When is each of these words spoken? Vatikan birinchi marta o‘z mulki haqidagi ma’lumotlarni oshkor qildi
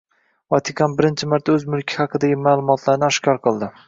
Vatikan 0.53 0.95
birinchi 1.01 1.29
marta 1.33 1.53
o‘z 1.57 1.65
mulki 1.73 1.99
haqidagi 1.99 2.39
ma’lumotlarni 2.47 3.07
oshkor 3.09 3.39
qildi 3.45 3.71